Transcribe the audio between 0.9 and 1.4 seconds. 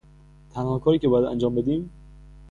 که باید